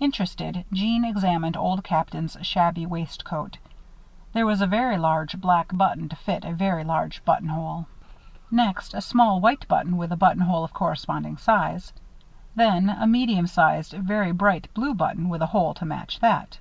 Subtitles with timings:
[0.00, 3.56] Interested Jeanne examined Old Captain's shabby waistcoat.
[4.32, 7.86] There was a very large black button to fit a very large buttonhole.
[8.50, 11.92] Next, a small white button with a buttonhole of corresponding size.
[12.56, 16.58] Then a medium sized very bright blue button with a hole to match that.